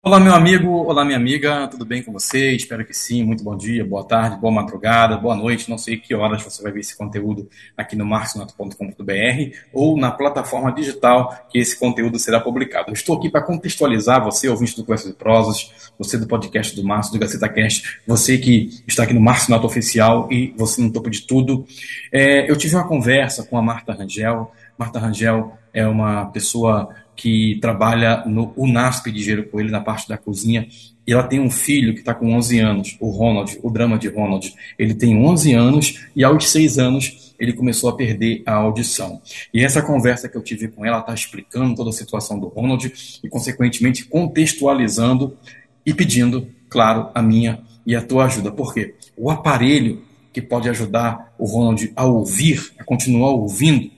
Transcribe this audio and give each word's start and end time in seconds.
Olá, 0.00 0.20
meu 0.20 0.32
amigo, 0.32 0.70
olá, 0.84 1.04
minha 1.04 1.16
amiga, 1.16 1.66
tudo 1.66 1.84
bem 1.84 2.04
com 2.04 2.12
você? 2.12 2.52
Espero 2.52 2.86
que 2.86 2.94
sim. 2.94 3.24
Muito 3.24 3.42
bom 3.42 3.56
dia, 3.56 3.84
boa 3.84 4.06
tarde, 4.06 4.38
boa 4.38 4.52
madrugada, 4.52 5.16
boa 5.16 5.34
noite. 5.34 5.68
Não 5.68 5.76
sei 5.76 5.96
que 5.96 6.14
horas 6.14 6.40
você 6.40 6.62
vai 6.62 6.70
ver 6.70 6.80
esse 6.80 6.96
conteúdo 6.96 7.48
aqui 7.76 7.96
no 7.96 8.06
marcionato.com.br 8.06 9.56
ou 9.72 9.98
na 9.98 10.12
plataforma 10.12 10.70
digital 10.70 11.36
que 11.50 11.58
esse 11.58 11.76
conteúdo 11.76 12.16
será 12.16 12.38
publicado. 12.38 12.90
Eu 12.90 12.94
estou 12.94 13.16
aqui 13.16 13.28
para 13.28 13.42
contextualizar 13.42 14.24
você, 14.24 14.48
ouvinte 14.48 14.76
do 14.76 14.84
Conversa 14.84 15.08
de 15.08 15.14
Prosas, 15.14 15.90
você 15.98 16.16
do 16.16 16.28
podcast 16.28 16.76
do 16.76 16.84
Márcio, 16.84 17.14
do 17.14 17.18
Gaceta 17.18 17.48
Cast, 17.48 18.00
você 18.06 18.38
que 18.38 18.70
está 18.86 19.02
aqui 19.02 19.12
no 19.12 19.20
Marcionato 19.20 19.66
Oficial 19.66 20.28
e 20.30 20.54
você 20.56 20.80
no 20.80 20.92
topo 20.92 21.10
de 21.10 21.22
tudo. 21.22 21.66
É, 22.12 22.48
eu 22.48 22.56
tive 22.56 22.76
uma 22.76 22.86
conversa 22.86 23.42
com 23.42 23.58
a 23.58 23.62
Marta 23.62 23.92
Rangel. 23.92 24.52
Marta 24.78 25.00
Rangel 25.00 25.58
é 25.74 25.84
uma 25.84 26.26
pessoa 26.26 26.88
que 27.18 27.58
trabalha 27.60 28.22
no 28.26 28.52
UNASP 28.56 29.10
de 29.10 29.24
Gero 29.24 29.48
Coelho, 29.48 29.72
na 29.72 29.80
parte 29.80 30.08
da 30.08 30.16
cozinha, 30.16 30.68
e 31.04 31.12
ela 31.12 31.24
tem 31.24 31.40
um 31.40 31.50
filho 31.50 31.92
que 31.92 31.98
está 31.98 32.14
com 32.14 32.32
11 32.32 32.60
anos, 32.60 32.96
o 33.00 33.10
Ronald, 33.10 33.58
o 33.60 33.70
drama 33.70 33.98
de 33.98 34.06
Ronald. 34.08 34.54
Ele 34.78 34.94
tem 34.94 35.16
11 35.16 35.52
anos 35.52 36.06
e 36.14 36.22
aos 36.22 36.48
6 36.48 36.78
anos 36.78 37.34
ele 37.36 37.52
começou 37.52 37.90
a 37.90 37.96
perder 37.96 38.42
a 38.46 38.54
audição. 38.54 39.20
E 39.52 39.64
essa 39.64 39.82
conversa 39.82 40.28
que 40.28 40.36
eu 40.36 40.42
tive 40.42 40.68
com 40.68 40.86
ela 40.86 41.00
está 41.00 41.12
explicando 41.12 41.74
toda 41.74 41.90
a 41.90 41.92
situação 41.92 42.38
do 42.38 42.46
Ronald 42.46 42.92
e, 43.24 43.28
consequentemente, 43.28 44.04
contextualizando 44.04 45.36
e 45.84 45.92
pedindo, 45.92 46.48
claro, 46.68 47.10
a 47.12 47.20
minha 47.20 47.62
e 47.84 47.96
a 47.96 48.02
tua 48.02 48.26
ajuda. 48.26 48.52
Por 48.52 48.72
quê? 48.72 48.94
O 49.16 49.28
aparelho 49.28 50.04
que 50.32 50.40
pode 50.40 50.68
ajudar 50.68 51.34
o 51.36 51.46
Ronald 51.46 51.92
a 51.96 52.04
ouvir, 52.04 52.72
a 52.78 52.84
continuar 52.84 53.30
ouvindo, 53.30 53.90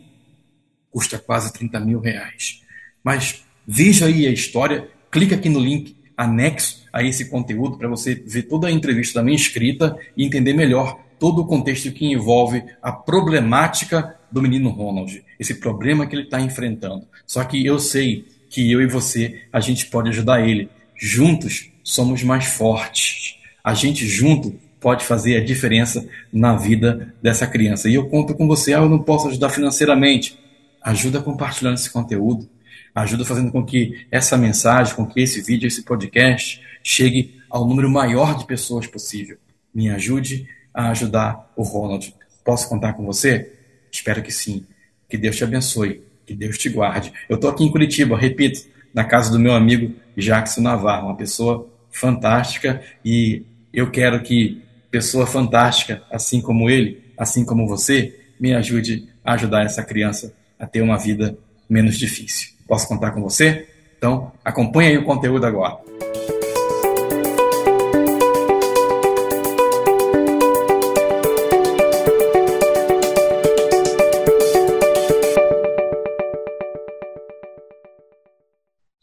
custa 0.91 1.19
quase 1.19 1.53
30 1.53 1.81
mil 1.81 2.01
reais. 2.01 2.60
Mas 3.03 3.45
veja 3.67 4.07
aí 4.07 4.27
a 4.27 4.31
história, 4.31 4.89
clica 5.11 5.35
aqui 5.35 5.49
no 5.49 5.61
link 5.61 5.97
anexo 6.17 6.85
a 6.93 7.03
esse 7.03 7.31
conteúdo 7.31 7.79
para 7.79 7.89
você 7.89 8.15
ver 8.15 8.43
toda 8.43 8.69
a 8.69 8.71
entrevista 8.71 9.21
da 9.21 9.25
minha 9.25 9.37
escrita 9.37 9.97
e 10.17 10.25
entender 10.25 10.53
melhor 10.53 11.01
todo 11.19 11.43
o 11.43 11.47
contexto 11.47 11.91
que 11.93 12.07
envolve 12.07 12.63
a 12.83 12.93
problemática 12.93 14.17
do 14.31 14.43
menino 14.43 14.71
Ronald, 14.71 15.23
esse 15.39 15.55
problema 15.55 16.07
que 16.07 16.15
ele 16.15 16.25
está 16.25 16.41
enfrentando. 16.41 17.07
Só 17.27 17.43
que 17.45 17.65
eu 17.65 17.79
sei 17.79 18.27
que 18.49 18.71
eu 18.71 18.81
e 18.81 18.87
você, 18.87 19.43
a 19.53 19.61
gente 19.61 19.87
pode 19.87 20.09
ajudar 20.09 20.47
ele. 20.47 20.69
Juntos 20.97 21.71
somos 21.83 22.23
mais 22.23 22.47
fortes. 22.47 23.37
A 23.63 23.75
gente 23.75 24.07
junto 24.07 24.55
pode 24.81 25.05
fazer 25.05 25.37
a 25.37 25.45
diferença 25.45 26.07
na 26.33 26.57
vida 26.57 27.15
dessa 27.23 27.47
criança. 27.47 27.89
E 27.89 27.95
eu 27.95 28.09
conto 28.09 28.35
com 28.35 28.47
você, 28.47 28.75
ah, 28.75 28.79
eu 28.79 28.89
não 28.89 28.99
posso 28.99 29.29
ajudar 29.29 29.51
financeiramente. 29.51 30.39
Ajuda 30.83 31.21
compartilhando 31.21 31.75
esse 31.75 31.91
conteúdo 31.91 32.49
ajuda 32.95 33.25
fazendo 33.25 33.53
com 33.53 33.65
que 33.65 34.07
essa 34.11 34.37
mensagem, 34.37 34.95
com 34.95 35.07
que 35.07 35.21
esse 35.21 35.41
vídeo, 35.41 35.67
esse 35.67 35.83
podcast 35.83 36.61
chegue 36.83 37.41
ao 37.49 37.67
número 37.67 37.91
maior 37.91 38.37
de 38.37 38.47
pessoas 38.47 38.87
possível. 38.87 39.37
Me 39.75 39.89
ajude 39.91 40.49
a 40.73 40.91
ajudar 40.91 41.53
o 41.57 41.63
Ronald. 41.63 42.15
Posso 42.45 42.69
contar 42.69 42.95
com 42.95 43.05
você? 43.05 43.53
Espero 43.91 44.23
que 44.23 44.33
sim. 44.33 44.67
Que 45.09 45.19
Deus 45.19 45.37
te 45.37 45.45
abençoe, 45.45 46.03
que 46.25 46.35
Deus 46.35 46.57
te 46.59 46.69
guarde. 46.69 47.13
Eu 47.29 47.37
estou 47.37 47.51
aqui 47.51 47.65
em 47.65 47.71
Curitiba, 47.71 48.17
repito, 48.17 48.61
na 48.95 49.05
casa 49.05 49.31
do 49.31 49.39
meu 49.39 49.53
amigo 49.53 49.95
Jackson 50.17 50.61
Navarro, 50.61 51.09
uma 51.09 51.17
pessoa 51.17 51.69
fantástica 51.91 52.83
e 53.05 53.45
eu 53.73 53.91
quero 53.91 54.23
que 54.23 54.63
pessoa 54.91 55.27
fantástica, 55.27 56.03
assim 56.11 56.41
como 56.41 56.69
ele, 56.69 57.03
assim 57.17 57.45
como 57.45 57.67
você, 57.67 58.19
me 58.39 58.55
ajude 58.55 59.09
a 59.25 59.35
ajudar 59.35 59.65
essa 59.65 59.83
criança 59.83 60.35
a 60.59 60.67
ter 60.67 60.83
uma 60.83 60.99
vida 60.99 61.37
menos 61.69 61.97
difícil. 61.97 62.51
Posso 62.71 62.87
contar 62.87 63.11
com 63.11 63.21
você? 63.21 63.67
Então, 63.99 64.31
acompanhe 64.45 64.91
aí 64.91 64.97
o 64.97 65.05
conteúdo 65.05 65.45
agora. 65.45 65.77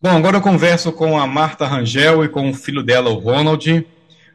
Bom, 0.02 0.16
agora 0.16 0.38
eu 0.38 0.42
converso 0.42 0.94
com 0.94 1.20
a 1.20 1.28
Marta 1.28 1.68
Rangel 1.68 2.24
e 2.24 2.30
com 2.30 2.50
o 2.50 2.54
filho 2.54 2.82
dela, 2.82 3.10
o 3.10 3.20
Ronald. 3.20 3.86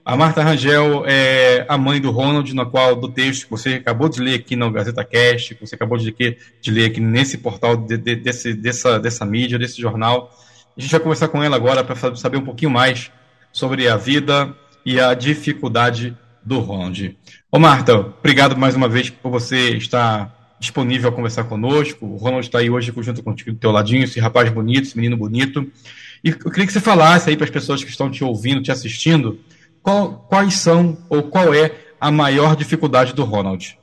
A 0.04 0.16
Marta 0.16 0.42
Rangel 0.42 1.04
é 1.06 1.64
a 1.68 1.78
mãe 1.78 2.00
do 2.00 2.10
Ronald, 2.10 2.52
na 2.54 2.66
qual 2.66 2.96
do 2.96 3.08
texto 3.08 3.44
que 3.44 3.50
você 3.50 3.74
acabou 3.74 4.08
de 4.08 4.20
ler 4.20 4.34
aqui 4.34 4.56
no 4.56 4.68
Gazeta 4.68 5.04
Cast, 5.04 5.54
que 5.54 5.64
você 5.64 5.76
acabou 5.76 5.96
de 5.96 6.12
ler, 6.18 6.38
de 6.60 6.70
ler 6.72 6.86
aqui 6.86 7.00
nesse 7.00 7.38
portal 7.38 7.76
de, 7.76 7.96
de, 7.96 8.16
desse, 8.16 8.52
dessa, 8.52 8.98
dessa 8.98 9.24
mídia, 9.24 9.60
desse 9.60 9.80
jornal. 9.80 10.36
A 10.76 10.80
gente 10.80 10.90
vai 10.90 10.98
conversar 10.98 11.28
com 11.28 11.40
ela 11.40 11.54
agora 11.54 11.84
para 11.84 12.16
saber 12.16 12.36
um 12.36 12.44
pouquinho 12.44 12.70
mais 12.72 13.12
sobre 13.52 13.86
a 13.86 13.96
vida 13.96 14.52
e 14.84 14.98
a 14.98 15.14
dificuldade 15.14 16.16
do 16.44 16.58
Ronald. 16.58 17.16
Ô 17.52 17.60
Marta, 17.60 17.94
obrigado 17.94 18.56
mais 18.56 18.74
uma 18.74 18.88
vez 18.88 19.08
por 19.08 19.30
você 19.30 19.76
estar 19.76 20.56
disponível 20.58 21.10
a 21.10 21.12
conversar 21.12 21.44
conosco. 21.44 22.06
O 22.06 22.16
Ronald 22.16 22.44
está 22.44 22.58
aí 22.58 22.68
hoje 22.68 22.92
junto 22.96 23.22
contigo 23.22 23.52
do 23.52 23.58
teu 23.58 23.70
ladinho, 23.70 24.02
esse 24.02 24.18
rapaz 24.18 24.50
bonito, 24.50 24.82
esse 24.82 24.96
menino 24.96 25.16
bonito. 25.16 25.64
E 26.24 26.30
eu 26.30 26.50
queria 26.50 26.66
que 26.66 26.72
você 26.72 26.80
falasse 26.80 27.30
aí 27.30 27.36
para 27.36 27.44
as 27.44 27.50
pessoas 27.50 27.84
que 27.84 27.90
estão 27.90 28.10
te 28.10 28.24
ouvindo, 28.24 28.62
te 28.62 28.72
assistindo, 28.72 29.38
qual, 29.82 30.24
quais 30.28 30.54
são 30.54 30.96
ou 31.10 31.22
qual 31.22 31.52
é 31.54 31.94
a 32.00 32.10
maior 32.10 32.56
dificuldade 32.56 33.12
do 33.12 33.24
Ronald? 33.24 33.78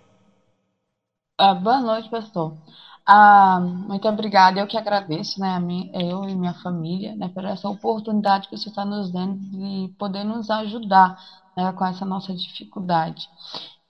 Ah, 1.37 1.53
boa 1.53 1.79
noite, 1.79 2.09
pastor. 2.09 2.57
Ah, 3.05 3.59
muito 3.61 4.07
obrigada. 4.07 4.59
Eu 4.59 4.67
que 4.67 4.77
agradeço, 4.77 5.39
né, 5.39 5.55
a 5.55 5.59
mim, 5.59 5.89
eu 5.93 6.25
e 6.29 6.35
minha 6.35 6.53
família, 6.55 7.15
né, 7.15 7.29
por 7.29 7.43
essa 7.45 7.67
oportunidade 7.69 8.47
que 8.47 8.57
você 8.57 8.69
está 8.69 8.85
nos 8.85 9.11
dando 9.11 9.37
de 9.39 9.93
poder 9.97 10.23
nos 10.23 10.49
ajudar 10.49 11.15
né, 11.57 11.71
com 11.73 11.85
essa 11.85 12.05
nossa 12.05 12.33
dificuldade. 12.35 13.27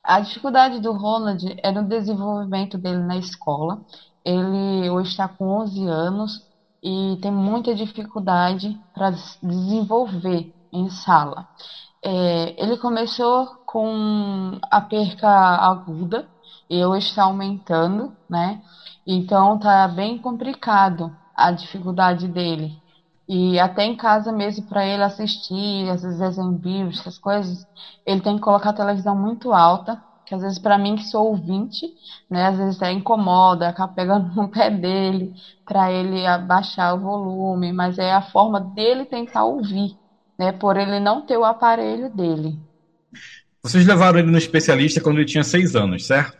A 0.03 0.19
dificuldade 0.21 0.79
do 0.79 0.93
Ronald 0.93 1.43
é 1.63 1.71
no 1.71 1.87
desenvolvimento 1.87 2.77
dele 2.77 3.03
na 3.03 3.17
escola. 3.17 3.81
Ele 4.23 4.89
hoje 4.89 5.09
está 5.11 5.27
com 5.27 5.45
11 5.61 5.85
anos 5.87 6.47
e 6.83 7.17
tem 7.21 7.31
muita 7.31 7.75
dificuldade 7.75 8.79
para 8.93 9.11
desenvolver 9.43 10.53
em 10.71 10.89
sala. 10.89 11.45
É, 12.03 12.61
ele 12.63 12.77
começou 12.77 13.47
com 13.65 14.57
a 14.71 14.81
perca 14.81 15.27
aguda 15.29 16.29
e 16.69 16.83
hoje 16.85 17.07
está 17.07 17.23
aumentando, 17.23 18.17
né? 18.29 18.61
Então 19.05 19.59
tá 19.59 19.87
bem 19.87 20.19
complicado 20.21 21.17
a 21.35 21.51
dificuldade 21.51 22.27
dele. 22.27 22.81
E 23.27 23.59
até 23.59 23.83
em 23.83 23.95
casa 23.95 24.31
mesmo 24.31 24.65
para 24.67 24.85
ele 24.87 25.03
assistir 25.03 25.87
esses 25.93 26.17
desenhos 26.19 26.59
bíblicos, 26.59 26.99
essas 27.01 27.17
coisas, 27.19 27.65
ele 28.05 28.21
tem 28.21 28.35
que 28.35 28.41
colocar 28.41 28.69
a 28.71 28.73
televisão 28.73 29.15
muito 29.15 29.53
alta, 29.53 30.01
que 30.25 30.33
às 30.35 30.41
vezes 30.41 30.59
para 30.59 30.77
mim 30.77 30.95
que 30.95 31.03
sou 31.03 31.27
ouvinte, 31.27 31.85
né, 32.29 32.47
às 32.47 32.57
vezes 32.57 32.77
até 32.77 32.91
incomoda, 32.91 33.67
acaba 33.69 33.93
pegando 33.93 34.33
no 34.35 34.49
pé 34.49 34.69
dele 34.71 35.33
para 35.65 35.91
ele 35.91 36.25
abaixar 36.25 36.95
o 36.95 36.99
volume, 37.01 37.71
mas 37.73 37.97
é 37.99 38.13
a 38.13 38.21
forma 38.21 38.59
dele 38.61 39.05
tentar 39.05 39.43
ouvir, 39.45 39.91
né, 40.39 40.53
por 40.53 40.77
ele 40.77 41.01
não 41.01 41.21
ter 41.21 41.37
o 41.37 41.43
aparelho 41.43 42.09
dele. 42.09 42.57
Vocês 43.61 43.85
levaram 43.85 44.19
ele 44.19 44.31
no 44.31 44.37
especialista 44.37 45.01
quando 45.01 45.17
ele 45.17 45.25
tinha 45.25 45.43
seis 45.43 45.75
anos, 45.75 46.07
certo? 46.07 46.37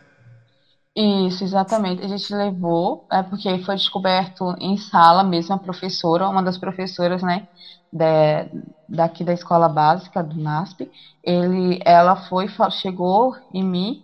Isso, 0.96 1.44
exatamente. 1.44 2.02
A 2.02 2.08
gente 2.08 2.34
levou, 2.34 3.04
é 3.12 3.22
porque 3.22 3.58
foi 3.58 3.76
descoberto 3.76 4.54
em 4.58 4.78
sala 4.78 5.22
mesmo 5.22 5.54
a 5.54 5.58
professora, 5.58 6.28
uma 6.28 6.42
das 6.42 6.56
professoras, 6.56 7.22
né, 7.22 7.46
de, 7.92 8.48
daqui 8.88 9.22
da 9.22 9.34
escola 9.34 9.68
básica 9.68 10.22
do 10.22 10.40
NASP. 10.40 10.90
Ele, 11.22 11.78
ela 11.84 12.16
foi, 12.16 12.46
chegou 12.70 13.36
em 13.52 13.62
mim, 13.62 14.02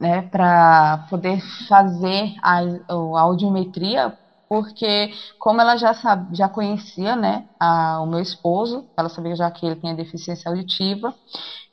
né, 0.00 0.22
para 0.22 1.06
poder 1.10 1.42
fazer 1.68 2.34
a, 2.42 2.60
a 2.88 3.20
audiometria 3.20 4.16
porque 4.48 5.10
como 5.38 5.60
ela 5.60 5.76
já 5.76 5.94
sabe, 5.94 6.36
já 6.36 6.48
conhecia, 6.48 7.16
né, 7.16 7.44
a, 7.60 8.00
o 8.02 8.06
meu 8.06 8.20
esposo, 8.20 8.88
ela 8.96 9.08
sabia 9.08 9.34
já 9.36 9.50
que 9.50 9.66
ele 9.66 9.76
tinha 9.76 9.94
deficiência 9.94 10.50
auditiva, 10.50 11.14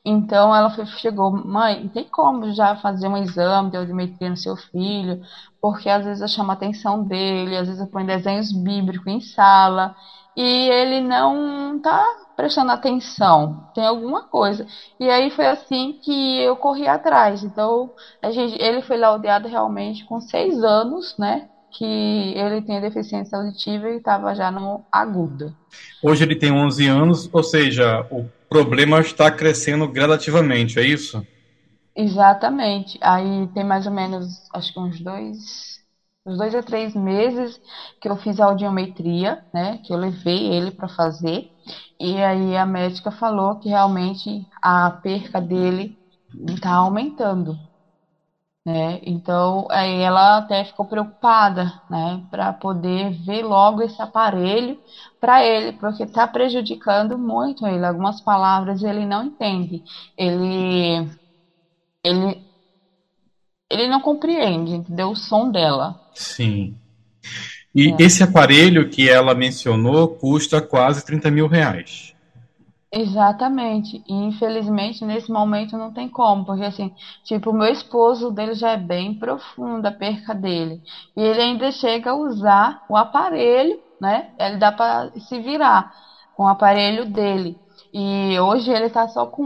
então 0.06 0.54
ela 0.56 0.70
foi, 0.70 0.86
chegou, 0.86 1.32
mãe, 1.32 1.90
tem 1.90 2.08
como 2.12 2.52
já 2.54 2.76
fazer 2.76 3.08
um 3.08 3.18
exame 3.18 3.72
de 3.72 3.78
audiometria 3.78 4.30
no 4.30 4.38
seu 4.38 4.56
filho? 4.58 5.20
Porque 5.62 5.90
às 5.90 6.04
vezes 6.06 6.22
eu 6.22 6.28
chamo 6.28 6.52
a 6.52 6.54
atenção 6.56 7.04
dele, 7.06 7.58
às 7.58 7.68
vezes 7.68 7.82
eu 7.82 7.90
ponho 7.90 8.06
desenhos 8.08 8.52
bíblicos 8.52 9.08
em 9.08 9.22
sala 9.22 9.94
e 10.36 10.42
ele 10.70 11.00
não 11.02 11.80
tá 11.82 12.04
prestando 12.36 12.72
atenção, 12.72 13.64
tem 13.74 13.86
alguma 13.86 14.28
coisa. 14.28 14.66
E 15.00 15.10
aí 15.10 15.30
foi 15.32 15.46
assim 15.48 16.00
que 16.02 16.40
eu 16.42 16.58
corri 16.58 16.88
atrás. 16.88 17.44
Então, 17.44 17.92
gente, 18.32 18.58
ele 18.62 18.82
foi 18.82 18.98
laudeado 18.98 19.48
realmente 19.48 20.04
com 20.06 20.20
seis 20.20 20.62
anos, 20.64 21.16
né? 21.18 21.48
Que 21.74 21.86
ele 21.86 22.62
tem 22.62 22.82
deficiência 22.82 23.38
auditiva 23.38 23.90
e 23.90 23.98
estava 23.98 24.36
já 24.36 24.52
no 24.52 24.86
agudo. 24.92 25.56
Hoje 26.04 26.24
ele 26.24 26.36
tem 26.36 26.52
11 26.52 26.86
anos, 26.88 27.30
ou 27.34 27.44
seja, 27.44 28.06
o 28.12 28.26
problema 28.50 29.00
está 29.00 29.32
crescendo 29.32 29.88
gradativamente, 29.88 30.80
é 30.80 30.86
isso? 30.86 31.26
Exatamente. 31.96 32.98
Aí 33.02 33.48
tem 33.54 33.64
mais 33.64 33.86
ou 33.86 33.94
menos, 33.94 34.48
acho 34.54 34.74
que 34.74 34.80
uns 34.80 35.00
dois, 35.04 35.38
uns 36.26 36.38
dois 36.38 36.56
a 36.56 36.64
três 36.64 36.96
meses 36.96 37.60
que 38.02 38.10
eu 38.10 38.16
fiz 38.18 38.40
a 38.40 38.46
audiometria, 38.46 39.44
né? 39.54 39.78
Que 39.84 39.94
eu 39.94 39.98
levei 39.98 40.54
ele 40.54 40.72
para 40.72 40.88
fazer. 40.90 41.44
E 42.00 42.18
aí 42.18 42.58
a 42.58 42.66
médica 42.66 43.12
falou 43.12 43.60
que 43.60 43.70
realmente 43.70 44.30
a 44.62 44.92
perca 44.92 45.40
dele 45.40 45.98
está 46.50 46.72
aumentando, 46.72 47.56
né? 48.66 49.00
Então 49.04 49.68
aí 49.70 50.00
ela 50.02 50.38
até 50.38 50.64
ficou 50.64 50.86
preocupada, 50.86 51.74
né? 51.90 52.22
Para 52.30 52.54
poder 52.54 53.12
ver 53.26 53.44
logo 53.44 53.82
esse 53.82 54.02
aparelho 54.02 54.78
para 55.20 55.44
ele, 55.46 55.74
porque 55.74 56.04
está 56.04 56.28
prejudicando 56.28 57.18
muito 57.18 57.66
ele. 57.68 57.86
Algumas 57.86 58.22
palavras 58.22 58.82
ele 58.84 59.06
não 59.06 59.24
entende. 59.26 59.84
Ele 60.18 61.10
ele 62.04 62.42
ele 63.70 63.88
não 63.88 64.00
compreende, 64.00 64.74
entendeu? 64.76 65.10
O 65.12 65.16
som 65.16 65.50
dela. 65.52 65.96
Sim. 66.14 66.78
E 67.76 67.90
é. 67.90 67.96
esse 68.00 68.24
aparelho 68.24 68.90
que 68.90 69.10
ela 69.10 69.34
mencionou 69.34 70.16
custa 70.16 70.62
quase 70.62 71.04
30 71.04 71.32
mil 71.32 71.48
reais. 71.48 72.13
Exatamente. 72.96 74.04
E 74.08 74.14
infelizmente 74.14 75.04
nesse 75.04 75.32
momento 75.32 75.76
não 75.78 75.92
tem 75.92 76.08
como, 76.10 76.46
porque 76.46 76.64
assim, 76.64 76.92
tipo, 77.24 77.50
o 77.50 77.54
meu 77.54 77.68
esposo 77.72 78.30
dele 78.32 78.54
já 78.54 78.72
é 78.72 78.78
bem 78.78 79.18
profunda 79.18 79.90
a 79.90 79.92
perca 79.92 80.36
dele. 80.36 80.80
E 81.18 81.22
ele 81.22 81.42
ainda 81.42 81.72
chega 81.72 82.12
a 82.12 82.16
usar 82.16 82.78
o 82.88 82.96
aparelho, 82.96 83.76
né? 84.00 84.32
Ele 84.38 84.58
dá 84.58 84.72
para 84.72 85.10
se 85.20 85.40
virar 85.40 85.90
com 86.36 86.44
o 86.44 86.48
aparelho 86.48 87.06
dele. 87.12 87.58
E 87.92 88.40
hoje 88.40 88.72
ele 88.72 88.90
tá 88.90 89.08
só 89.08 89.26
com 89.26 89.44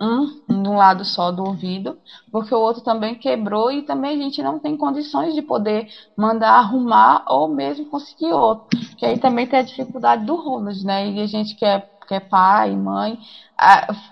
um 0.00 0.26
de 0.62 0.68
um 0.68 0.76
lado 0.76 1.04
só 1.04 1.30
do 1.30 1.44
ouvido, 1.44 1.98
porque 2.32 2.54
o 2.54 2.58
outro 2.58 2.82
também 2.82 3.14
quebrou 3.18 3.70
e 3.70 3.82
também 3.84 4.18
a 4.18 4.22
gente 4.22 4.42
não 4.42 4.58
tem 4.58 4.74
condições 4.76 5.34
de 5.34 5.42
poder 5.42 5.86
mandar 6.16 6.52
arrumar 6.58 7.22
ou 7.28 7.48
mesmo 7.54 7.86
conseguir 7.90 8.32
outro. 8.32 8.66
Que 8.96 9.04
aí 9.04 9.18
também 9.18 9.46
tem 9.46 9.58
a 9.58 9.62
dificuldade 9.62 10.24
do 10.24 10.34
Ronald, 10.36 10.82
né? 10.84 11.10
E 11.10 11.20
a 11.20 11.26
gente 11.26 11.54
quer 11.54 11.86
que 12.10 12.14
é 12.16 12.18
pai, 12.18 12.74
mãe, 12.74 13.16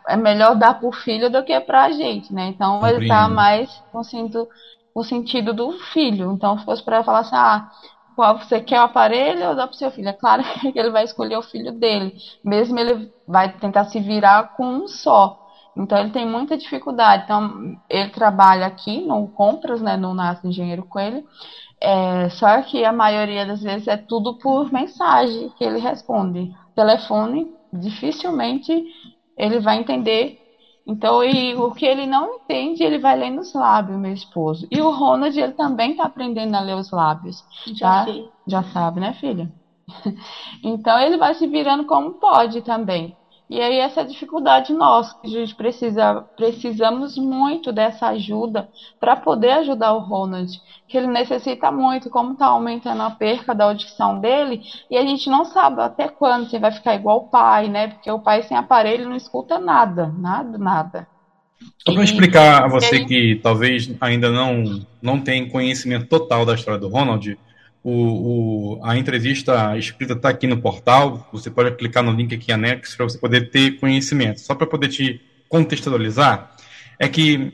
é 0.06 0.17
melhor 0.17 0.55
dar 0.55 0.75
para 0.75 0.89
o 0.89 0.93
filho 0.93 1.29
do 1.29 1.43
que 1.43 1.59
para 1.59 1.87
a 1.87 1.91
gente, 1.91 2.33
né? 2.33 2.47
Então 2.47 2.75
Compreendo. 2.75 2.97
ele 2.99 3.06
está 3.06 3.29
mais 3.29 3.83
sentido, 4.05 4.49
com 4.95 5.00
o 5.00 5.05
sentido 5.05 5.53
do 5.53 5.73
filho. 5.93 6.31
Então, 6.31 6.56
se 6.56 6.65
fosse 6.65 6.81
para 6.81 7.03
falar 7.03 7.21
assim, 7.21 7.35
ah, 7.35 7.69
qual 8.15 8.39
você 8.39 8.61
quer 8.61 8.81
o 8.81 8.85
aparelho 8.85 9.49
ou 9.49 9.56
dá 9.56 9.67
para 9.67 9.75
o 9.75 9.77
seu 9.77 9.91
filho? 9.91 10.09
É 10.09 10.12
claro 10.12 10.45
que 10.62 10.79
ele 10.79 10.91
vai 10.91 11.03
escolher 11.03 11.37
o 11.37 11.43
filho 11.43 11.73
dele, 11.73 12.15
mesmo 12.45 12.79
ele 12.79 13.12
vai 13.27 13.53
tentar 13.55 13.87
se 13.87 13.99
virar 13.99 14.55
com 14.56 14.65
um 14.65 14.87
só. 14.87 15.45
Então 15.77 15.99
ele 15.99 16.11
tem 16.11 16.25
muita 16.25 16.56
dificuldade. 16.56 17.25
Então 17.25 17.77
ele 17.91 18.11
trabalha 18.11 18.67
aqui 18.67 19.00
no 19.00 19.27
compras, 19.27 19.81
né, 19.81 19.97
no 19.97 20.15
Nasce 20.15 20.47
Engenheiro 20.47 20.85
Coelho. 20.85 21.25
É, 21.81 22.29
só 22.31 22.62
que 22.62 22.85
a 22.85 22.93
maioria 22.93 23.45
das 23.45 23.61
vezes 23.61 23.89
é 23.89 23.97
tudo 23.97 24.39
por 24.39 24.73
mensagem 24.73 25.50
que 25.59 25.65
ele 25.65 25.81
responde. 25.81 26.55
Telefone 26.77 27.57
dificilmente 27.73 28.85
ele 29.37 29.61
vai 29.61 29.79
entender. 29.79 30.38
Então, 30.87 31.23
e 31.23 31.55
o 31.55 31.70
que 31.73 31.85
ele 31.85 32.06
não 32.06 32.37
entende, 32.37 32.82
ele 32.82 32.99
vai 32.99 33.17
ler 33.17 33.31
nos 33.31 33.53
lábios, 33.53 33.99
meu 33.99 34.12
esposo. 34.12 34.67
E 34.70 34.81
o 34.81 34.91
Ronald, 34.91 35.38
ele 35.38 35.53
também 35.53 35.91
está 35.91 36.05
aprendendo 36.05 36.55
a 36.55 36.61
ler 36.61 36.76
os 36.76 36.91
lábios. 36.91 37.44
Já, 37.75 38.06
tá? 38.06 38.12
Já 38.47 38.62
sabe, 38.65 39.00
né, 39.00 39.12
filha? 39.12 39.53
então, 40.65 40.99
ele 40.99 41.19
vai 41.19 41.35
se 41.35 41.47
virando 41.47 41.85
como 41.85 42.15
pode 42.15 42.62
também. 42.62 43.15
E 43.50 43.61
aí 43.61 43.79
essa 43.79 44.05
dificuldade 44.05 44.75
nossa, 44.75 45.19
que 45.21 45.27
a 45.27 45.41
gente 45.41 45.55
precisa, 45.55 46.23
precisamos 46.37 47.17
muito 47.17 47.73
dessa 47.73 48.09
ajuda 48.09 48.69
para 49.00 49.17
poder 49.17 49.53
ajudar 49.53 49.95
o 49.95 50.00
Ronald, 50.00 50.53
que 50.87 50.99
ele 50.99 51.06
necessita 51.06 51.73
muito, 51.73 52.11
como 52.11 52.33
está 52.33 52.47
aumentando 52.47 53.03
a 53.03 53.11
perca 53.11 53.55
da 53.55 53.65
audição 53.65 54.21
dele, 54.21 54.61
e 54.91 54.99
a 54.99 55.03
gente 55.03 55.31
não 55.31 55.47
sabe 55.47 55.81
até 55.81 56.09
quando 56.09 56.50
você 56.50 56.59
vai 56.59 56.73
ficar 56.73 56.95
igual 56.95 57.19
o 57.19 57.29
pai, 57.29 57.69
né? 57.69 57.89
Porque 57.89 58.11
o 58.11 58.19
pai 58.19 58.43
sem 58.43 58.56
aparelho 58.56 59.09
não 59.09 59.17
escuta 59.17 59.59
nada, 59.59 60.12
nada, 60.19 60.59
nada. 60.59 61.09
Só 61.79 61.93
para 61.93 62.05
explicar 62.05 62.65
a 62.65 62.69
você 62.69 63.05
que 63.05 63.41
talvez 63.43 63.91
ainda 64.00 64.31
não, 64.31 64.85
não 65.00 65.21
tem 65.21 65.49
conhecimento 65.49 66.06
total 66.06 66.45
da 66.45 66.55
história 66.55 66.79
do 66.79 66.89
Ronald, 66.89 67.37
o, 67.82 68.78
o, 68.78 68.80
a 68.84 68.96
entrevista 68.96 69.76
escrita 69.76 70.12
está 70.12 70.28
aqui 70.28 70.46
no 70.46 70.60
portal. 70.60 71.28
Você 71.32 71.50
pode 71.50 71.70
clicar 71.76 72.02
no 72.02 72.12
link 72.12 72.34
aqui 72.34 72.52
anexo 72.52 72.96
para 72.96 73.08
você 73.08 73.19
poder 73.19 73.50
ter 73.50 73.78
conhecimento. 73.78 74.40
Só 74.40 74.54
para 74.54 74.66
poder 74.66 74.88
te 74.88 75.20
contextualizar, 75.48 76.54
é 76.98 77.08
que 77.08 77.52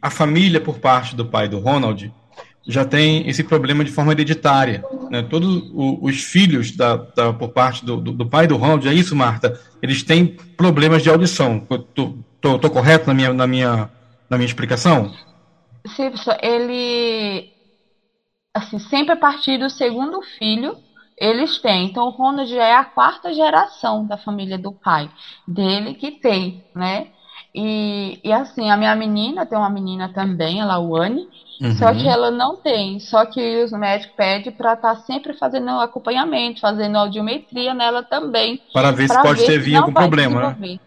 a 0.00 0.10
família, 0.10 0.60
por 0.60 0.78
parte 0.78 1.14
do 1.14 1.24
pai 1.24 1.48
do 1.48 1.58
Ronald, 1.58 2.12
já 2.66 2.84
tem 2.84 3.28
esse 3.28 3.44
problema 3.44 3.84
de 3.84 3.92
forma 3.92 4.12
hereditária. 4.12 4.84
Né? 5.10 5.22
Todos 5.22 5.70
os 5.72 6.16
filhos 6.22 6.72
da, 6.72 6.96
da 6.96 7.32
por 7.32 7.50
parte 7.50 7.84
do, 7.84 7.98
do, 7.98 8.12
do, 8.12 8.26
pai 8.26 8.46
do 8.46 8.56
Ronald, 8.56 8.86
é 8.88 8.92
isso, 8.92 9.14
Marta? 9.14 9.60
Eles 9.80 10.02
têm 10.02 10.26
problemas 10.56 11.02
de 11.02 11.08
audição. 11.08 11.66
Estou 11.70 12.70
correto 12.70 13.06
na 13.06 13.14
minha, 13.14 13.32
na, 13.32 13.46
minha, 13.46 13.90
na 14.28 14.36
minha 14.36 14.46
explicação? 14.46 15.14
Sim. 15.94 16.10
Ele 16.42 17.55
assim, 18.56 18.78
sempre 18.78 19.12
a 19.12 19.16
partir 19.16 19.58
do 19.58 19.68
segundo 19.68 20.20
filho 20.38 20.76
eles 21.18 21.58
têm. 21.58 21.86
Então, 21.86 22.06
o 22.06 22.10
Ronald 22.10 22.50
já 22.50 22.64
é 22.64 22.74
a 22.74 22.84
quarta 22.84 23.32
geração 23.32 24.06
da 24.06 24.18
família 24.18 24.58
do 24.58 24.72
pai 24.72 25.08
dele 25.48 25.94
que 25.94 26.10
tem, 26.10 26.62
né? 26.74 27.08
E, 27.54 28.20
e 28.22 28.32
assim, 28.32 28.70
a 28.70 28.76
minha 28.76 28.94
menina, 28.94 29.46
tem 29.46 29.56
uma 29.56 29.70
menina 29.70 30.10
também, 30.12 30.60
a 30.60 30.66
Lawane, 30.66 31.26
uhum. 31.62 31.74
só 31.76 31.94
que 31.94 32.06
ela 32.06 32.30
não 32.30 32.56
tem. 32.56 33.00
Só 33.00 33.24
que 33.24 33.62
os 33.64 33.72
médicos 33.72 34.14
pedem 34.14 34.52
para 34.52 34.74
estar 34.74 34.94
tá 34.94 35.00
sempre 35.02 35.32
fazendo 35.32 35.70
acompanhamento, 35.70 36.60
fazendo 36.60 36.98
audiometria 36.98 37.72
nela 37.72 38.02
também. 38.02 38.60
Para 38.74 38.90
ver 38.90 39.08
se 39.08 39.22
pode 39.22 39.40
ver 39.40 39.46
ter 39.46 39.58
vindo 39.58 39.78
algum 39.78 39.92
problema, 39.94 40.54
né? 40.58 40.78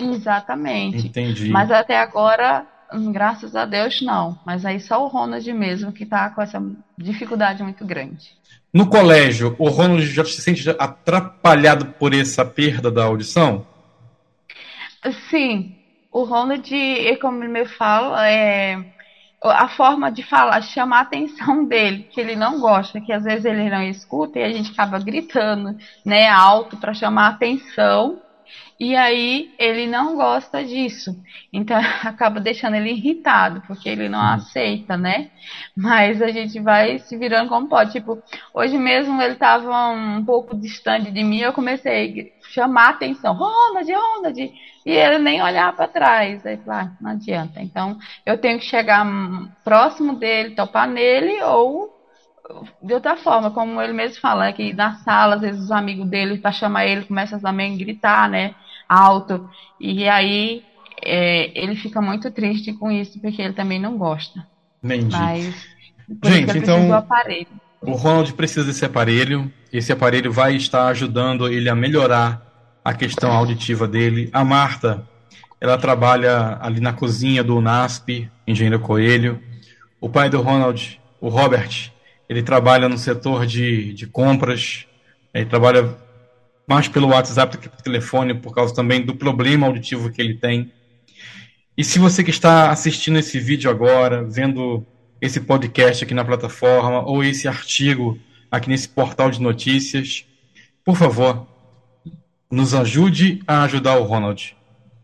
Exatamente. 0.00 1.08
Entendi. 1.08 1.50
Mas 1.50 1.70
até 1.72 1.98
agora 1.98 2.64
Graças 3.12 3.56
a 3.56 3.64
Deus, 3.64 4.00
não. 4.02 4.38
Mas 4.44 4.64
aí 4.64 4.80
só 4.80 5.04
o 5.04 5.08
Ronald 5.08 5.52
mesmo 5.52 5.92
que 5.92 6.04
está 6.04 6.30
com 6.30 6.42
essa 6.42 6.62
dificuldade 6.96 7.62
muito 7.62 7.84
grande. 7.84 8.32
No 8.72 8.88
colégio, 8.88 9.54
o 9.58 9.68
Ronald 9.68 10.04
já 10.06 10.24
se 10.24 10.40
sente 10.40 10.68
atrapalhado 10.70 11.86
por 11.86 12.12
essa 12.12 12.44
perda 12.44 12.90
da 12.90 13.04
audição? 13.04 13.66
Sim. 15.30 15.76
O 16.10 16.24
Ronald, 16.24 16.70
como 17.20 17.42
ele 17.42 17.52
me 17.52 17.66
fala, 17.66 18.28
é 18.28 18.94
a 19.42 19.68
forma 19.68 20.10
de 20.10 20.22
falar, 20.22 20.62
chamar 20.62 20.98
a 20.98 21.02
atenção 21.02 21.64
dele, 21.66 22.08
que 22.10 22.20
ele 22.20 22.34
não 22.34 22.60
gosta, 22.60 23.00
que 23.00 23.12
às 23.12 23.24
vezes 23.24 23.44
ele 23.44 23.68
não 23.68 23.82
escuta 23.82 24.38
e 24.38 24.42
a 24.42 24.50
gente 24.50 24.72
acaba 24.72 24.98
gritando, 24.98 25.76
né, 26.04 26.28
alto 26.28 26.76
para 26.76 26.94
chamar 26.94 27.26
a 27.26 27.30
atenção 27.30 28.18
e 28.78 28.96
aí 28.96 29.54
ele 29.58 29.86
não 29.86 30.16
gosta 30.16 30.64
disso. 30.64 31.16
Então 31.52 31.76
acaba 32.04 32.40
deixando 32.40 32.76
ele 32.76 32.90
irritado, 32.90 33.62
porque 33.66 33.88
ele 33.88 34.08
não 34.08 34.20
aceita, 34.20 34.96
né? 34.96 35.30
Mas 35.76 36.20
a 36.20 36.28
gente 36.28 36.60
vai 36.60 36.98
se 36.98 37.16
virando 37.16 37.48
como 37.48 37.68
pode. 37.68 37.92
Tipo, 37.92 38.22
hoje 38.52 38.78
mesmo 38.78 39.20
ele 39.22 39.34
estava 39.34 39.90
um 39.90 40.24
pouco 40.24 40.56
distante 40.56 41.10
de 41.10 41.22
mim, 41.22 41.38
eu 41.38 41.52
comecei 41.52 42.32
a 42.42 42.48
chamar 42.52 42.86
a 42.86 42.90
atenção. 42.90 43.34
Ronald, 43.34 43.90
Ronald! 43.92 44.38
E 44.86 44.90
ele 44.90 45.18
nem 45.18 45.42
olhar 45.42 45.74
para 45.74 45.88
trás. 45.88 46.44
Aí, 46.44 46.58
ah, 46.68 46.90
não 47.00 47.12
adianta. 47.12 47.60
Então 47.60 47.98
eu 48.26 48.36
tenho 48.36 48.58
que 48.58 48.66
chegar 48.66 49.06
próximo 49.62 50.16
dele, 50.16 50.54
topar 50.54 50.88
nele 50.88 51.42
ou 51.42 51.93
de 52.82 52.92
outra 52.92 53.16
forma, 53.16 53.50
como 53.50 53.80
ele 53.80 53.92
mesmo 53.92 54.20
fala, 54.20 54.52
que 54.52 54.72
na 54.72 54.96
sala, 54.96 55.36
às 55.36 55.40
vezes 55.40 55.64
os 55.64 55.70
amigos 55.70 56.06
dele, 56.06 56.38
para 56.38 56.52
chamar 56.52 56.86
ele, 56.86 57.04
começam 57.04 57.40
também 57.40 57.74
a 57.74 57.78
gritar, 57.78 58.28
né? 58.28 58.54
alto. 58.88 59.48
E 59.80 60.08
aí 60.08 60.62
é, 61.02 61.50
ele 61.58 61.76
fica 61.76 62.00
muito 62.00 62.30
triste 62.30 62.72
com 62.72 62.90
isso, 62.90 63.20
porque 63.20 63.42
ele 63.42 63.52
também 63.52 63.80
não 63.80 63.96
gosta. 63.96 64.46
Entendi. 64.82 65.16
Mas, 65.16 65.54
Gente, 66.24 66.58
então, 66.58 66.90
o 67.80 67.92
Ronald 67.92 68.32
precisa 68.34 68.64
desse 68.64 68.84
aparelho. 68.84 69.50
Esse 69.72 69.92
aparelho 69.92 70.30
vai 70.30 70.54
estar 70.54 70.86
ajudando 70.88 71.48
ele 71.48 71.68
a 71.68 71.74
melhorar 71.74 72.42
a 72.84 72.92
questão 72.92 73.32
auditiva 73.32 73.88
dele. 73.88 74.28
A 74.32 74.44
Marta, 74.44 75.08
ela 75.60 75.78
trabalha 75.78 76.58
ali 76.60 76.80
na 76.80 76.92
cozinha 76.92 77.42
do 77.42 77.60
NASP, 77.60 78.30
Engenheiro 78.46 78.78
Coelho. 78.78 79.40
O 79.98 80.10
pai 80.10 80.28
do 80.28 80.42
Ronald, 80.42 81.00
o 81.20 81.28
Robert, 81.30 81.90
ele 82.28 82.42
trabalha 82.42 82.88
no 82.88 82.98
setor 82.98 83.46
de, 83.46 83.92
de 83.92 84.06
compras. 84.06 84.86
Ele 85.32 85.46
trabalha 85.46 85.96
mais 86.66 86.88
pelo 86.88 87.08
WhatsApp 87.08 87.56
do 87.56 87.60
que 87.60 87.68
pelo 87.68 87.82
telefone, 87.82 88.34
por 88.34 88.54
causa 88.54 88.74
também 88.74 89.02
do 89.02 89.14
problema 89.14 89.66
auditivo 89.66 90.10
que 90.10 90.20
ele 90.20 90.34
tem. 90.34 90.72
E 91.76 91.84
se 91.84 91.98
você 91.98 92.22
que 92.22 92.30
está 92.30 92.70
assistindo 92.70 93.18
esse 93.18 93.38
vídeo 93.38 93.70
agora, 93.70 94.24
vendo 94.24 94.86
esse 95.20 95.40
podcast 95.40 96.04
aqui 96.04 96.14
na 96.14 96.24
plataforma, 96.24 97.02
ou 97.04 97.22
esse 97.22 97.48
artigo 97.48 98.18
aqui 98.50 98.68
nesse 98.68 98.88
portal 98.88 99.30
de 99.30 99.40
notícias, 99.40 100.24
por 100.84 100.96
favor, 100.96 101.46
nos 102.50 102.74
ajude 102.74 103.42
a 103.46 103.64
ajudar 103.64 103.96
o 103.98 104.04
Ronald. 104.04 104.56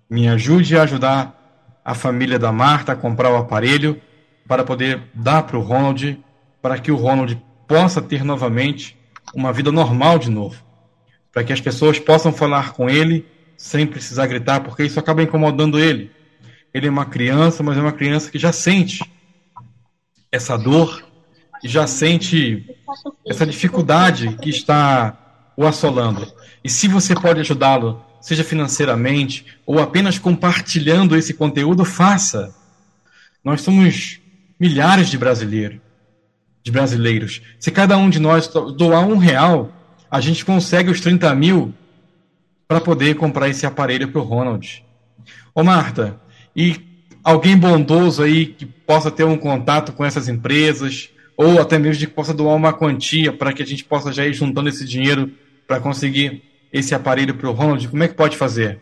Me 0.09 0.29
ajude 0.29 0.77
a 0.77 0.83
ajudar 0.83 1.81
a 1.85 1.95
família 1.95 2.39
da 2.39 2.53
Marta 2.53 2.93
a 2.93 2.97
comprar 2.97 3.33
o 3.33 3.37
aparelho 3.37 4.01
para 4.47 4.65
poder 4.65 5.03
dar 5.15 5.43
para 5.43 5.59
o 5.59 5.63
Ronald 5.63 6.19
para 6.61 6.79
que 6.79 6.91
o 6.91 6.97
Ronald 6.97 7.41
possa 7.67 8.03
ter 8.03 8.25
novamente 8.25 8.97
uma 9.35 9.53
vida 9.53 9.71
normal 9.71 10.19
de 10.19 10.31
novo. 10.31 10.63
Para 11.33 11.45
que 11.45 11.53
as 11.53 11.61
pessoas 11.61 11.99
possam 11.99 12.33
falar 12.33 12.73
com 12.73 12.89
ele 12.89 13.27
sem 13.57 13.87
precisar 13.87 14.27
gritar, 14.27 14.61
porque 14.61 14.85
isso 14.85 14.99
acaba 14.99 15.23
incomodando 15.23 15.79
ele. 15.79 16.11
Ele 16.73 16.87
é 16.87 16.91
uma 16.91 17.05
criança, 17.05 17.63
mas 17.63 17.77
é 17.77 17.81
uma 17.81 17.93
criança 17.93 18.31
que 18.31 18.39
já 18.39 18.53
sente 18.53 19.01
essa 20.33 20.57
dor 20.57 21.11
já 21.69 21.87
sente 21.87 22.67
essa 23.27 23.47
dificuldade 23.47 24.37
que 24.41 24.51
está 24.51 25.53
o 25.57 25.67
assolando. 25.67 26.31
E 26.65 26.69
se 26.69 26.89
você 26.89 27.15
pode 27.15 27.41
ajudá-lo, 27.41 28.03
seja 28.21 28.45
financeiramente 28.45 29.47
ou 29.67 29.79
apenas 29.79 30.19
compartilhando 30.19 31.17
esse 31.17 31.35
conteúdo, 31.35 31.85
faça. 31.85 32.55
Nós 33.45 33.61
somos 33.61 34.21
milhares 34.59 35.09
de 35.09 35.19
brasileiros, 35.19 35.81
de 36.63 36.71
brasileiros. 36.71 37.41
Se 37.59 37.71
cada 37.71 37.97
um 37.97 38.11
de 38.11 38.19
nós 38.19 38.49
doar 38.49 39.07
um 39.07 39.17
real, 39.17 39.73
a 40.11 40.21
gente 40.21 40.45
consegue 40.45 40.91
os 40.91 41.01
30 41.01 41.35
mil 41.35 41.75
para 42.69 42.81
poder 42.81 43.17
comprar 43.17 43.49
esse 43.49 43.67
aparelho 43.67 44.09
para 44.09 44.21
o 44.21 44.25
Ronald. 44.25 44.85
Ô 45.55 45.63
Marta, 45.63 46.21
e 46.55 46.77
alguém 47.25 47.57
bondoso 47.57 48.23
aí 48.23 48.47
que 48.47 48.65
possa 48.65 49.11
ter 49.11 49.25
um 49.25 49.37
contato 49.37 49.93
com 49.93 50.05
essas 50.05 50.29
empresas, 50.29 51.11
ou 51.37 51.61
até 51.61 51.79
mesmo 51.79 52.07
que 52.07 52.13
possa 52.13 52.35
doar 52.35 52.55
uma 52.55 52.73
quantia 52.73 53.33
para 53.33 53.53
que 53.53 53.63
a 53.63 53.67
gente 53.67 53.85
possa 53.85 54.13
já 54.13 54.27
ir 54.27 54.35
juntando 54.35 54.69
esse 54.69 54.85
dinheiro 54.85 55.31
para 55.67 55.81
conseguir 55.81 56.43
esse 56.73 56.95
aparelho 56.95 57.35
para 57.35 57.49
o 57.49 57.53
Ronald, 57.53 57.89
como 57.89 58.03
é 58.03 58.09
que 58.09 58.15
pode 58.15 58.37
fazer? 58.37 58.81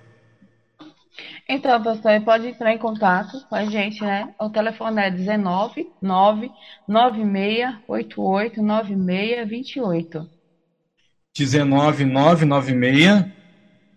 Então, 1.51 1.83
pastor, 1.83 2.21
pode 2.21 2.47
entrar 2.49 2.75
em 2.75 2.79
contato 2.79 3.41
com 3.49 3.55
a 3.55 3.65
gente, 3.65 4.03
né? 4.03 4.35
O 4.39 4.51
telefone 4.51 5.01
é 5.01 5.11
19 5.11 5.91
9 6.03 6.51
9688 6.87 8.63
9628. 8.63 10.29
19 11.35 12.05
996 12.05 13.25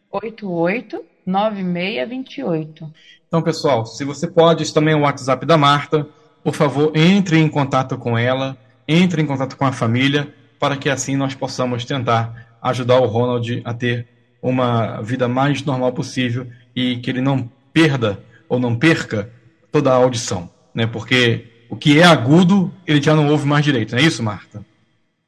88 0.09 1.03
9628. 1.25 2.93
Então, 3.27 3.41
pessoal, 3.41 3.85
se 3.85 4.05
você 4.05 4.27
pode, 4.27 4.63
esse 4.63 4.73
também 4.73 4.93
é 4.93 4.97
o 4.97 5.01
WhatsApp 5.01 5.45
da 5.45 5.57
Marta. 5.57 6.07
Por 6.43 6.53
favor, 6.55 6.93
entre 6.95 7.37
em 7.37 7.49
contato 7.49 7.97
com 7.97 8.17
ela, 8.17 8.57
entre 8.87 9.21
em 9.21 9.25
contato 9.25 9.57
com 9.57 9.65
a 9.65 9.73
família, 9.73 10.33
para 10.57 10.77
que 10.77 10.89
assim 10.89 11.17
nós 11.17 11.35
possamos 11.35 11.83
tentar 11.83 12.57
ajudar 12.61 12.99
o 12.99 13.07
Ronald 13.07 13.61
a 13.65 13.73
ter 13.73 14.07
uma 14.41 15.01
vida 15.01 15.27
mais 15.27 15.63
normal 15.63 15.93
possível 15.93 16.47
e 16.75 16.97
que 16.97 17.09
ele 17.09 17.21
não 17.21 17.49
perda 17.71 18.19
ou 18.49 18.59
não 18.59 18.75
perca 18.75 19.29
toda 19.71 19.91
a 19.91 19.95
audição, 19.95 20.49
né? 20.73 20.85
Porque 20.87 21.45
o 21.69 21.75
que 21.75 21.99
é 21.99 22.03
agudo, 22.03 22.73
ele 22.85 23.01
já 23.01 23.15
não 23.15 23.29
ouve 23.29 23.47
mais 23.47 23.63
direito, 23.63 23.95
não 23.95 24.01
é 24.01 24.05
isso, 24.05 24.21
Marta? 24.21 24.65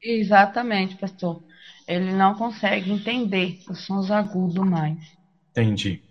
Exatamente, 0.02 0.96
pastor. 0.96 1.42
Ele 1.88 2.12
não 2.12 2.36
consegue 2.36 2.92
entender 2.92 3.60
os 3.70 3.86
sons 3.86 4.12
agudos 4.12 4.66
mais. 4.66 4.98
Entendi. 5.52 6.02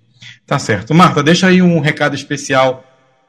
Tá 0.47 0.59
certo. 0.59 0.95
Marta, 0.95 1.23
deixa 1.23 1.49
aí 1.49 1.61
um 1.61 1.81
recado 1.81 2.15
especial 2.15 2.85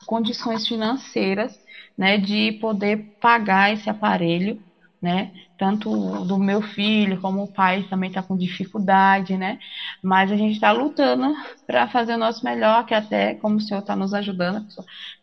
condições 0.06 0.68
financeiras, 0.68 1.52
né, 1.98 2.16
de 2.16 2.52
poder 2.60 3.16
pagar 3.20 3.72
esse 3.72 3.90
aparelho 3.90 4.62
né? 5.00 5.32
Tanto 5.56 6.24
do 6.24 6.38
meu 6.38 6.60
filho 6.60 7.20
como 7.20 7.42
o 7.42 7.52
pai 7.52 7.84
também 7.88 8.08
está 8.08 8.22
com 8.22 8.36
dificuldade, 8.36 9.36
né? 9.36 9.58
Mas 10.02 10.30
a 10.30 10.36
gente 10.36 10.54
está 10.54 10.72
lutando 10.72 11.34
para 11.66 11.88
fazer 11.88 12.14
o 12.14 12.18
nosso 12.18 12.44
melhor, 12.44 12.84
que 12.84 12.94
até 12.94 13.34
como 13.34 13.56
o 13.56 13.60
senhor 13.60 13.80
está 13.80 13.96
nos 13.96 14.12
ajudando, 14.12 14.66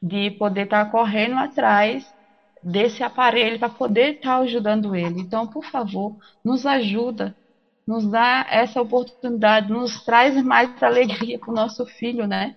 de 0.02 0.32
poder 0.32 0.64
estar 0.64 0.86
tá 0.86 0.92
correndo 0.92 1.36
atrás 1.38 2.12
desse 2.64 3.04
aparelho 3.04 3.60
para 3.60 3.70
poder 3.70 4.16
estar 4.16 4.38
tá 4.38 4.44
ajudando 4.44 4.96
ele. 4.96 5.22
Então, 5.22 5.46
por 5.48 5.64
favor, 5.66 6.18
nos 6.44 6.66
ajuda, 6.66 7.36
nos 7.86 8.10
dá 8.10 8.46
essa 8.50 8.82
oportunidade, 8.82 9.72
nos 9.72 10.04
traz 10.04 10.42
mais 10.44 10.82
alegria 10.82 11.40
para 11.40 11.52
o 11.52 11.56
nosso 11.56 11.86
filho, 11.86 12.28
né? 12.28 12.56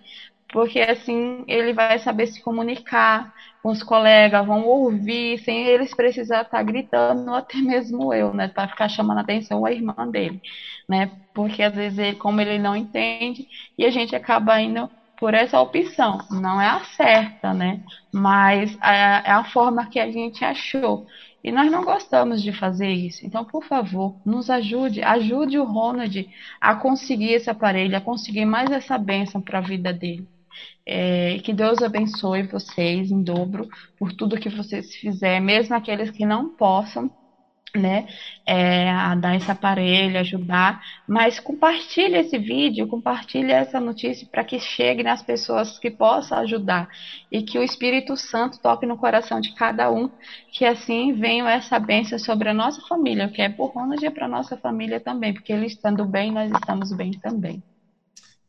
Porque 0.51 0.79
assim 0.81 1.43
ele 1.47 1.73
vai 1.73 1.97
saber 1.99 2.27
se 2.27 2.41
comunicar, 2.41 3.31
com 3.61 3.69
os 3.69 3.83
colegas, 3.83 4.45
vão 4.45 4.65
ouvir 4.65 5.39
sem 5.39 5.65
eles 5.67 5.93
precisar 5.95 6.41
estar 6.41 6.57
tá 6.57 6.63
gritando, 6.63 7.33
até 7.35 7.57
mesmo 7.57 8.13
eu, 8.13 8.33
né, 8.33 8.47
para 8.47 8.67
ficar 8.67 8.89
chamando 8.89 9.19
a 9.19 9.21
atenção 9.21 9.65
a 9.65 9.71
irmã 9.71 9.93
dele, 10.11 10.41
né? 10.89 11.11
Porque 11.33 11.61
às 11.63 11.73
vezes 11.75 11.97
ele, 11.99 12.17
como 12.17 12.41
ele 12.41 12.57
não 12.59 12.75
entende, 12.75 13.47
e 13.77 13.85
a 13.85 13.91
gente 13.91 14.15
acaba 14.15 14.59
indo 14.59 14.89
por 15.17 15.33
essa 15.35 15.59
opção, 15.61 16.17
não 16.31 16.59
é 16.59 16.67
a 16.67 16.83
certa, 16.83 17.53
né? 17.53 17.79
Mas 18.11 18.75
é, 18.81 19.31
a 19.31 19.43
forma 19.43 19.87
que 19.89 19.99
a 19.99 20.11
gente 20.11 20.43
achou. 20.43 21.05
E 21.43 21.51
nós 21.51 21.71
não 21.71 21.83
gostamos 21.83 22.41
de 22.41 22.51
fazer 22.51 22.89
isso. 22.91 23.25
Então, 23.25 23.45
por 23.45 23.63
favor, 23.65 24.19
nos 24.25 24.49
ajude, 24.49 25.01
ajude 25.03 25.57
o 25.59 25.63
Ronald 25.63 26.27
a 26.59 26.75
conseguir 26.75 27.33
esse 27.33 27.49
aparelho, 27.51 27.95
a 27.97 28.01
conseguir 28.01 28.45
mais 28.45 28.71
essa 28.71 28.97
bênção 28.97 29.41
para 29.41 29.59
a 29.59 29.61
vida 29.61 29.93
dele. 29.93 30.27
É, 30.85 31.39
que 31.39 31.53
Deus 31.53 31.81
abençoe 31.81 32.43
vocês 32.43 33.11
em 33.11 33.23
dobro 33.23 33.67
por 33.97 34.13
tudo 34.13 34.39
que 34.39 34.49
vocês 34.49 34.95
fizerem, 34.95 35.41
mesmo 35.41 35.75
aqueles 35.75 36.11
que 36.11 36.25
não 36.25 36.55
possam, 36.55 37.09
né, 37.75 38.05
é, 38.45 38.89
a 38.89 39.15
dar 39.15 39.35
esse 39.35 39.49
aparelho, 39.49 40.19
ajudar, 40.19 40.81
mas 41.07 41.39
compartilhe 41.39 42.17
esse 42.17 42.37
vídeo, 42.37 42.87
compartilhe 42.87 43.51
essa 43.51 43.79
notícia 43.79 44.27
para 44.29 44.43
que 44.43 44.59
chegue 44.59 45.03
nas 45.03 45.21
pessoas 45.21 45.79
que 45.79 45.89
possam 45.89 46.39
ajudar 46.39 46.89
e 47.31 47.41
que 47.41 47.57
o 47.57 47.63
Espírito 47.63 48.17
Santo 48.17 48.59
toque 48.61 48.85
no 48.85 48.97
coração 48.97 49.39
de 49.39 49.53
cada 49.55 49.89
um, 49.91 50.09
que 50.51 50.65
assim 50.65 51.13
venha 51.13 51.49
essa 51.49 51.79
bênção 51.79 52.19
sobre 52.19 52.49
a 52.49 52.53
nossa 52.53 52.81
família, 52.87 53.29
que 53.29 53.41
é 53.41 53.49
por 53.49 53.71
Ronald 53.71 54.05
e 54.05 54.09
para 54.09 54.25
a 54.25 54.29
nossa 54.29 54.57
família 54.57 54.99
também, 54.99 55.33
porque 55.33 55.53
ele 55.53 55.65
estando 55.65 56.05
bem, 56.05 56.31
nós 56.31 56.51
estamos 56.51 56.91
bem 56.91 57.11
também. 57.11 57.63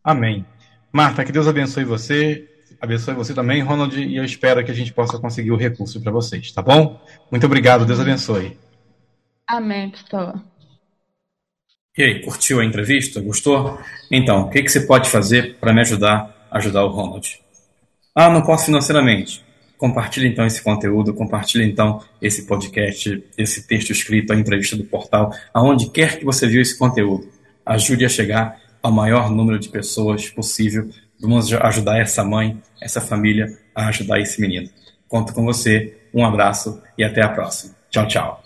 Amém. 0.03 0.45
Marta, 0.93 1.25
que 1.25 1.33
Deus 1.33 1.49
abençoe 1.49 1.85
você, 1.85 2.47
abençoe 2.79 3.15
você 3.15 3.33
também, 3.33 3.63
Ronald, 3.63 3.99
e 3.99 4.17
eu 4.17 4.25
espero 4.25 4.63
que 4.63 4.71
a 4.71 4.75
gente 4.75 4.93
possa 4.93 5.19
conseguir 5.19 5.51
o 5.51 5.57
recurso 5.57 5.99
para 6.03 6.13
vocês, 6.13 6.53
tá 6.53 6.61
bom? 6.61 7.01
Muito 7.31 7.47
obrigado, 7.47 7.87
Deus 7.87 7.99
abençoe. 7.99 8.59
Amém, 9.47 9.91
pastor. 9.91 10.43
E 11.97 12.03
aí, 12.03 12.21
curtiu 12.23 12.61
a 12.61 12.65
entrevista? 12.65 13.21
Gostou? 13.21 13.79
Então, 14.11 14.43
o 14.43 14.51
que, 14.51 14.63
que 14.63 14.71
você 14.71 14.81
pode 14.87 15.09
fazer 15.09 15.57
para 15.59 15.73
me 15.73 15.81
ajudar 15.81 16.47
a 16.51 16.59
ajudar 16.59 16.85
o 16.85 16.89
Ronald? 16.89 17.41
Ah, 18.15 18.31
não 18.31 18.43
posso 18.43 18.67
financeiramente. 18.67 19.43
Compartilhe 19.79 20.29
então 20.29 20.47
esse 20.47 20.63
conteúdo, 20.63 21.13
compartilhe 21.13 21.65
então 21.65 22.03
esse 22.21 22.47
podcast, 22.47 23.23
esse 23.37 23.67
texto 23.67 23.91
escrito, 23.91 24.33
a 24.33 24.37
entrevista 24.37 24.77
do 24.77 24.85
portal, 24.85 25.35
aonde 25.53 25.91
quer 25.91 26.19
que 26.19 26.25
você 26.25 26.47
viu 26.47 26.63
esse 26.63 26.79
conteúdo. 26.79 27.29
Ajude 27.65 28.05
a 28.05 28.09
chegar 28.09 28.62
ao 28.83 28.91
maior 28.91 29.31
número 29.31 29.59
de 29.59 29.69
pessoas 29.69 30.29
possível. 30.29 30.91
Vamos 31.21 31.53
ajudar 31.53 32.01
essa 32.01 32.25
mãe, 32.25 32.61
essa 32.81 33.01
família 33.01 33.57
a 33.75 33.89
ajudar 33.89 34.21
esse 34.21 34.41
menino. 34.41 34.69
Conto 35.09 35.33
com 35.33 35.45
você. 35.45 35.99
Um 36.13 36.25
abraço 36.25 36.83
e 36.99 37.05
até 37.05 37.23
a 37.23 37.29
próxima. 37.29 37.75
Tchau, 37.91 38.07
tchau. 38.09 38.42